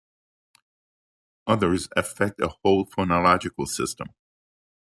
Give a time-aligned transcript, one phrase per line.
[1.45, 4.07] Others affect a whole phonological system.